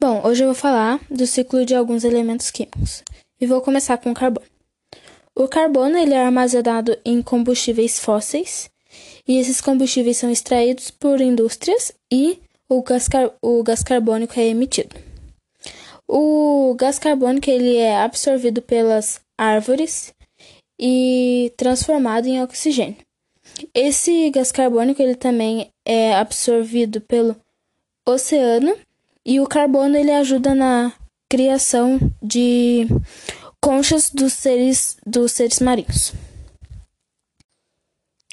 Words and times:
Bom, 0.00 0.24
hoje 0.24 0.44
eu 0.44 0.46
vou 0.46 0.54
falar 0.54 1.00
do 1.10 1.26
ciclo 1.26 1.66
de 1.66 1.74
alguns 1.74 2.04
elementos 2.04 2.52
químicos 2.52 3.02
e 3.40 3.48
vou 3.48 3.60
começar 3.60 3.98
com 3.98 4.12
o 4.12 4.14
carbono. 4.14 4.46
O 5.34 5.48
carbono 5.48 5.98
ele 5.98 6.14
é 6.14 6.24
armazenado 6.24 6.96
em 7.04 7.20
combustíveis 7.20 7.98
fósseis 7.98 8.70
e 9.26 9.38
esses 9.38 9.60
combustíveis 9.60 10.16
são 10.16 10.30
extraídos 10.30 10.92
por 10.92 11.20
indústrias 11.20 11.92
e 12.12 12.38
o 12.68 12.80
gás, 12.80 13.08
o 13.42 13.60
gás 13.64 13.82
carbônico 13.82 14.38
é 14.38 14.46
emitido. 14.46 14.94
O 16.06 16.76
gás 16.78 17.00
carbônico 17.00 17.50
ele 17.50 17.76
é 17.78 18.00
absorvido 18.00 18.62
pelas 18.62 19.20
árvores 19.36 20.14
e 20.78 21.52
transformado 21.56 22.26
em 22.26 22.40
oxigênio. 22.40 22.98
Esse 23.74 24.30
gás 24.30 24.52
carbônico 24.52 25.02
ele 25.02 25.16
também 25.16 25.72
é 25.84 26.14
absorvido 26.14 27.00
pelo 27.00 27.34
oceano 28.06 28.76
e 29.28 29.40
o 29.40 29.46
carbono 29.46 29.94
ele 29.94 30.10
ajuda 30.10 30.54
na 30.54 30.90
criação 31.28 32.00
de 32.22 32.86
conchas 33.60 34.08
dos 34.08 34.32
seres 34.32 34.96
dos 35.06 35.32
seres 35.32 35.60
marinhos. 35.60 36.14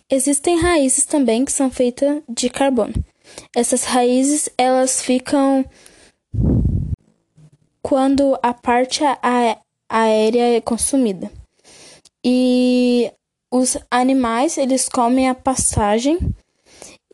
Existem 0.09 0.57
raízes 0.57 1.03
também 1.03 1.43
que 1.43 1.51
são 1.51 1.69
feitas 1.69 2.23
de 2.29 2.49
carbono. 2.49 2.93
Essas 3.53 3.83
raízes 3.83 4.47
elas 4.57 5.01
ficam 5.01 5.65
quando 7.81 8.39
a 8.41 8.53
parte 8.53 9.01
aérea 9.89 10.55
é 10.55 10.61
consumida. 10.61 11.29
E 12.23 13.11
os 13.51 13.77
animais 13.91 14.57
eles 14.57 14.87
comem 14.87 15.27
a 15.27 15.35
pastagem 15.35 16.17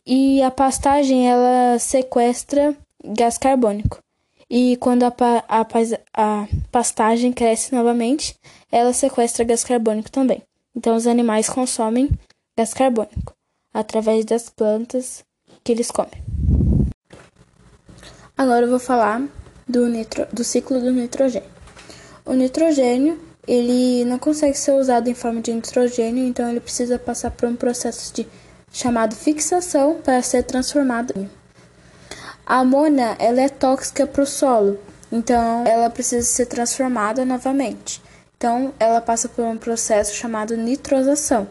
e 0.06 0.40
a 0.40 0.52
pastagem 0.52 1.28
ela 1.28 1.80
sequestra 1.80 2.76
gás 3.04 3.38
carbônico. 3.38 4.02
E 4.48 4.76
quando 4.76 5.04
a, 5.04 5.14
a, 5.48 5.66
a 6.14 6.48
pastagem 6.70 7.32
cresce 7.32 7.74
novamente, 7.74 8.36
ela 8.70 8.92
sequestra 8.92 9.44
gás 9.44 9.64
carbônico 9.64 10.10
também. 10.10 10.42
Então, 10.76 10.96
os 10.96 11.06
animais 11.06 11.48
consomem 11.48 12.10
gás 12.56 12.74
carbônico 12.74 13.34
através 13.72 14.24
das 14.24 14.50
plantas 14.50 15.24
que 15.64 15.72
eles 15.72 15.90
comem. 15.90 16.22
Agora 18.36 18.66
eu 18.66 18.70
vou 18.70 18.78
falar 18.78 19.22
do, 19.68 19.88
nitro, 19.88 20.26
do 20.32 20.42
ciclo 20.42 20.80
do 20.80 20.92
nitrogênio. 20.92 21.48
O 22.24 22.32
nitrogênio 22.34 23.20
ele 23.46 24.04
não 24.04 24.18
consegue 24.18 24.56
ser 24.56 24.72
usado 24.72 25.08
em 25.08 25.14
forma 25.14 25.40
de 25.40 25.52
nitrogênio, 25.52 26.24
então 26.24 26.48
ele 26.48 26.60
precisa 26.60 26.98
passar 26.98 27.30
por 27.30 27.48
um 27.48 27.56
processo 27.56 28.14
de 28.14 28.26
chamado 28.72 29.14
fixação 29.14 30.00
para 30.02 30.22
ser 30.22 30.44
transformado 30.44 31.28
a 32.44 32.58
amônia 32.58 33.16
ela 33.18 33.40
é 33.40 33.48
tóxica 33.48 34.06
para 34.06 34.22
o 34.22 34.26
solo, 34.26 34.78
então 35.10 35.64
ela 35.66 35.88
precisa 35.88 36.26
ser 36.26 36.46
transformada 36.46 37.24
novamente. 37.24 38.02
Então 38.36 38.74
ela 38.80 39.00
passa 39.00 39.28
por 39.28 39.44
um 39.44 39.56
processo 39.56 40.14
chamado 40.14 40.56
nitrosação 40.56 41.46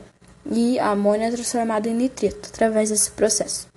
e 0.45 0.77
a 0.79 0.89
amônia 0.89 1.27
é 1.27 1.31
transformada 1.31 1.87
em 1.87 1.93
nitrito 1.93 2.49
através 2.51 2.89
desse 2.89 3.11
processo. 3.11 3.67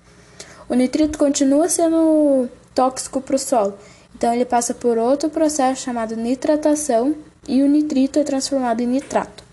O 0.67 0.73
nitrito 0.73 1.17
continua 1.17 1.69
sendo 1.69 2.49
tóxico 2.73 3.21
para 3.21 3.35
o 3.35 3.39
solo, 3.39 3.77
então 4.13 4.33
ele 4.33 4.45
passa 4.45 4.73
por 4.73 4.97
outro 4.97 5.29
processo 5.29 5.83
chamado 5.83 6.15
nitratação 6.17 7.15
e 7.47 7.63
o 7.63 7.67
nitrito 7.67 8.19
é 8.19 8.23
transformado 8.23 8.81
em 8.81 8.87
nitrato. 8.87 9.43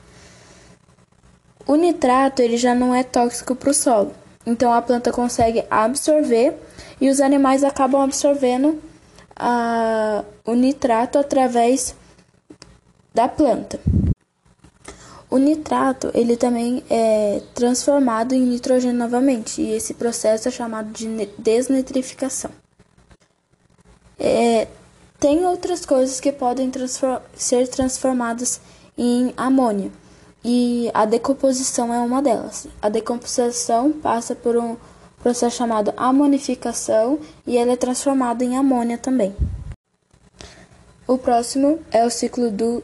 O 1.66 1.76
nitrato 1.76 2.42
ele 2.42 2.56
já 2.56 2.74
não 2.74 2.92
é 2.92 3.04
tóxico 3.04 3.54
para 3.54 3.70
o 3.70 3.74
solo, 3.74 4.12
então 4.46 4.72
a 4.72 4.82
planta 4.82 5.12
consegue 5.12 5.64
absorver 5.70 6.54
e 7.00 7.08
os 7.08 7.20
animais 7.20 7.62
acabam 7.64 8.02
absorvendo 8.02 8.80
a, 9.36 10.24
o 10.44 10.54
nitrato 10.54 11.18
através 11.18 11.94
da 13.14 13.28
planta. 13.28 13.80
O 15.30 15.38
nitrato 15.38 16.10
ele 16.12 16.36
também 16.36 16.82
é 16.90 17.40
transformado 17.54 18.34
em 18.34 18.42
nitrogênio 18.42 18.98
novamente 18.98 19.62
e 19.62 19.72
esse 19.72 19.94
processo 19.94 20.48
é 20.48 20.50
chamado 20.50 20.90
de 20.92 21.06
desnitrificação. 21.38 22.50
É, 24.18 24.68
tem 25.18 25.44
outras 25.46 25.86
coisas 25.86 26.20
que 26.20 26.30
podem 26.30 26.70
transfor 26.70 27.22
ser 27.34 27.66
transformadas 27.68 28.60
em 28.98 29.32
amônia 29.36 29.90
e 30.44 30.90
a 30.92 31.04
decomposição 31.04 31.92
é 31.92 31.98
uma 31.98 32.20
delas. 32.20 32.66
A 32.80 32.88
decomposição 32.88 33.92
passa 33.92 34.34
por 34.34 34.56
um 34.56 34.76
processo 35.22 35.56
chamado 35.56 35.92
amonificação 35.96 37.18
e 37.46 37.56
ele 37.56 37.70
é 37.70 37.76
transformado 37.76 38.42
em 38.42 38.56
amônia 38.56 38.98
também. 38.98 39.34
O 41.06 41.16
próximo 41.16 41.78
é 41.90 42.04
o 42.04 42.10
ciclo 42.10 42.50
do 42.50 42.82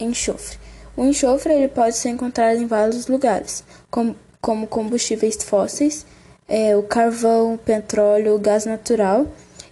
enxofre. 0.00 0.58
O 0.96 1.04
enxofre 1.04 1.52
ele 1.52 1.68
pode 1.68 1.96
ser 1.96 2.08
encontrado 2.08 2.56
em 2.58 2.66
vários 2.66 3.06
lugares, 3.06 3.62
como, 3.90 4.16
como 4.40 4.66
combustíveis 4.66 5.36
fósseis, 5.42 6.04
é, 6.48 6.76
o 6.76 6.82
carvão, 6.82 7.54
o 7.54 7.58
petróleo, 7.58 8.34
o 8.34 8.38
gás 8.38 8.66
natural, 8.66 9.26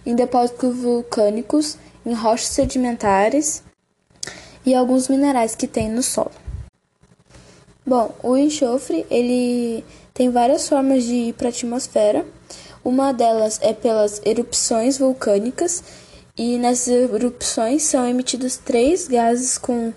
em 0.05 0.15
depósitos 0.15 0.77
vulcânicos, 0.77 1.77
em 2.05 2.13
rochas 2.13 2.47
sedimentares 2.47 3.61
e 4.65 4.73
alguns 4.73 5.09
minerais 5.09 5.55
que 5.55 5.67
tem 5.67 5.89
no 5.89 6.01
solo. 6.01 6.31
Bom, 7.89 8.13
o 8.21 8.37
enxofre 8.37 9.03
ele 9.09 9.83
tem 10.13 10.29
várias 10.29 10.69
formas 10.69 11.03
de 11.05 11.15
ir 11.15 11.33
para 11.33 11.47
a 11.47 11.49
atmosfera. 11.49 12.23
Uma 12.85 13.11
delas 13.11 13.57
é 13.63 13.73
pelas 13.73 14.21
erupções 14.23 14.99
vulcânicas, 14.99 15.83
e 16.37 16.59
nessas 16.59 16.87
erupções 16.87 17.81
são 17.81 18.07
emitidos 18.07 18.57
três 18.57 19.07
gases 19.07 19.57
com 19.57 19.91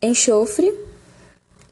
enxofre. 0.00 0.72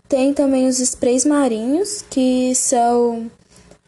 Tem 0.06 0.34
também 0.34 0.68
os 0.68 0.78
sprays 0.80 1.24
marinhos, 1.24 2.04
que 2.10 2.54
são 2.54 3.30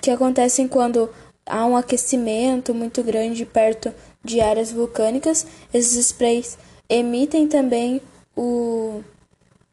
que 0.01 0.11
acontecem 0.11 0.67
quando 0.67 1.11
há 1.45 1.67
um 1.67 1.77
aquecimento 1.77 2.73
muito 2.73 3.03
grande 3.03 3.45
perto 3.45 3.93
de 4.25 4.41
áreas 4.41 4.73
vulcânicas. 4.73 5.47
Esses 5.75 6.07
sprays 6.07 6.57
emitem 6.89 7.47
também 7.47 8.01
o, 8.35 9.05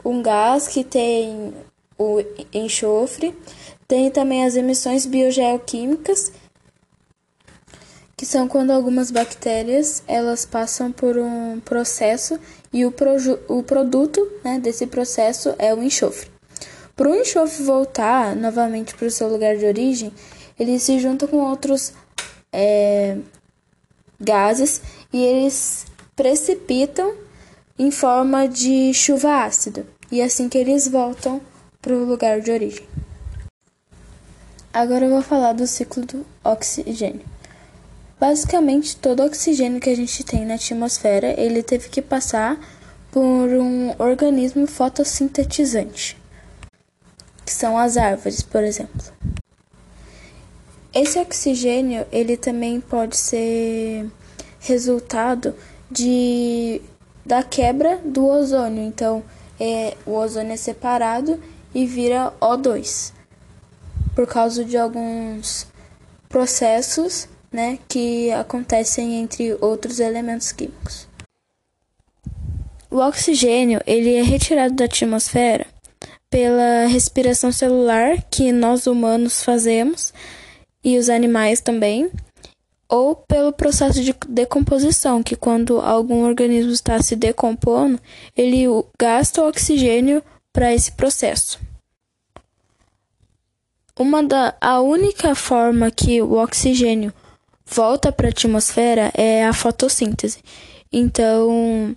um 0.03 0.21
gás 0.21 0.67
que 0.67 0.83
tem 0.83 1.53
o 1.97 2.23
enxofre. 2.53 3.35
Tem 3.87 4.09
também 4.09 4.45
as 4.45 4.55
emissões 4.55 5.05
biogeoquímicas, 5.05 6.31
que 8.15 8.25
são 8.25 8.47
quando 8.47 8.71
algumas 8.71 9.11
bactérias 9.11 10.03
elas 10.07 10.45
passam 10.45 10.91
por 10.91 11.17
um 11.17 11.59
processo 11.59 12.39
e 12.71 12.85
o, 12.85 12.93
o 13.47 13.63
produto 13.63 14.31
né, 14.43 14.59
desse 14.59 14.87
processo 14.87 15.53
é 15.57 15.73
o 15.73 15.83
enxofre. 15.83 16.29
Para 16.95 17.09
o 17.09 17.15
enxofre 17.15 17.63
voltar 17.63 18.35
novamente 18.35 18.95
para 18.95 19.07
o 19.07 19.11
seu 19.11 19.27
lugar 19.27 19.57
de 19.57 19.65
origem, 19.65 20.13
ele 20.59 20.77
se 20.79 20.99
junta 20.99 21.27
com 21.27 21.37
outros 21.37 21.93
é, 22.53 23.17
gases 24.19 24.81
e 25.11 25.23
eles 25.23 25.85
precipitam 26.15 27.13
em 27.81 27.89
forma 27.89 28.47
de 28.47 28.93
chuva 28.93 29.43
ácida. 29.43 29.87
E 30.11 30.21
assim 30.21 30.47
que 30.47 30.55
eles 30.55 30.87
voltam 30.87 31.41
para 31.81 31.95
o 31.95 32.05
lugar 32.05 32.39
de 32.39 32.51
origem. 32.51 32.85
Agora 34.71 35.05
eu 35.05 35.09
vou 35.09 35.23
falar 35.23 35.53
do 35.53 35.65
ciclo 35.65 36.05
do 36.05 36.23
oxigênio. 36.43 37.25
Basicamente, 38.19 38.95
todo 38.95 39.23
oxigênio 39.23 39.81
que 39.81 39.89
a 39.89 39.95
gente 39.95 40.23
tem 40.23 40.45
na 40.45 40.53
atmosfera, 40.53 41.33
ele 41.41 41.63
teve 41.63 41.89
que 41.89 42.03
passar 42.03 42.55
por 43.11 43.49
um 43.49 43.95
organismo 43.97 44.67
fotossintetizante, 44.67 46.15
que 47.43 47.51
são 47.51 47.75
as 47.75 47.97
árvores, 47.97 48.43
por 48.43 48.63
exemplo. 48.63 49.01
Esse 50.93 51.17
oxigênio, 51.17 52.05
ele 52.11 52.37
também 52.37 52.79
pode 52.79 53.17
ser 53.17 54.07
resultado 54.59 55.55
de 55.89 56.79
da 57.25 57.43
quebra 57.43 57.99
do 58.03 58.25
ozônio. 58.27 58.83
Então, 58.83 59.23
é, 59.59 59.95
o 60.05 60.13
ozônio 60.13 60.53
é 60.53 60.57
separado 60.57 61.39
e 61.73 61.85
vira 61.85 62.33
O2 62.41 63.13
por 64.15 64.27
causa 64.27 64.63
de 64.65 64.77
alguns 64.77 65.67
processos 66.27 67.27
né, 67.51 67.79
que 67.87 68.31
acontecem 68.31 69.15
entre 69.15 69.57
outros 69.61 69.99
elementos 69.99 70.51
químicos. 70.51 71.07
O 72.89 72.97
oxigênio 72.97 73.81
ele 73.85 74.15
é 74.15 74.21
retirado 74.21 74.73
da 74.73 74.85
atmosfera 74.85 75.65
pela 76.29 76.87
respiração 76.87 77.51
celular 77.51 78.21
que 78.29 78.51
nós 78.51 78.87
humanos 78.87 79.43
fazemos 79.43 80.13
e 80.83 80.97
os 80.97 81.09
animais 81.09 81.61
também, 81.61 82.09
ou 82.91 83.15
pelo 83.15 83.53
processo 83.53 84.03
de 84.03 84.13
decomposição, 84.27 85.23
que 85.23 85.37
quando 85.37 85.79
algum 85.79 86.25
organismo 86.25 86.73
está 86.73 87.01
se 87.01 87.15
decompondo, 87.15 87.97
ele 88.35 88.65
gasta 88.99 89.47
oxigênio 89.47 90.21
para 90.51 90.73
esse 90.73 90.91
processo. 90.91 91.57
Uma 93.97 94.21
da, 94.21 94.57
a 94.59 94.81
única 94.81 95.33
forma 95.33 95.89
que 95.89 96.21
o 96.21 96.33
oxigênio 96.33 97.13
volta 97.65 98.11
para 98.11 98.27
a 98.27 98.31
atmosfera 98.31 99.09
é 99.13 99.45
a 99.45 99.53
fotossíntese. 99.53 100.39
Então, 100.91 101.95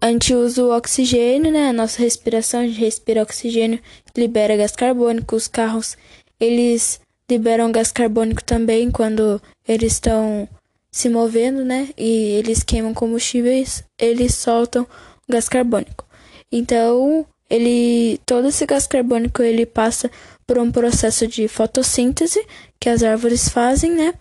a 0.00 0.10
gente 0.10 0.34
usa 0.34 0.64
o 0.64 0.74
oxigênio, 0.74 1.52
né? 1.52 1.68
A 1.68 1.72
nossa 1.74 2.00
respiração, 2.00 2.60
a 2.60 2.66
gente 2.66 2.80
respira 2.80 3.22
oxigênio, 3.22 3.80
libera 4.16 4.56
gás 4.56 4.74
carbônico. 4.74 5.36
Os 5.36 5.46
carros, 5.46 5.94
eles 6.40 7.01
liberam 7.30 7.72
gás 7.72 7.92
carbônico 7.92 8.42
também 8.44 8.90
quando 8.90 9.40
eles 9.66 9.94
estão 9.94 10.48
se 10.90 11.08
movendo, 11.08 11.64
né? 11.64 11.88
E 11.96 12.32
eles 12.38 12.62
queimam 12.62 12.92
combustíveis, 12.92 13.84
eles 13.98 14.34
soltam 14.34 14.86
gás 15.28 15.48
carbônico. 15.48 16.04
Então, 16.50 17.26
ele 17.48 18.20
todo 18.26 18.48
esse 18.48 18.66
gás 18.66 18.86
carbônico 18.86 19.42
ele 19.42 19.64
passa 19.64 20.10
por 20.46 20.58
um 20.58 20.70
processo 20.70 21.26
de 21.26 21.48
fotossíntese 21.48 22.44
que 22.78 22.88
as 22.88 23.02
árvores 23.02 23.48
fazem, 23.48 23.92
né? 23.92 24.14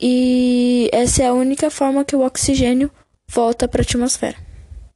E 0.00 0.88
essa 0.92 1.22
é 1.22 1.26
a 1.26 1.32
única 1.32 1.70
forma 1.70 2.04
que 2.04 2.14
o 2.14 2.24
oxigênio 2.24 2.90
volta 3.28 3.66
para 3.66 3.80
a 3.80 3.84
atmosfera. 3.84 4.45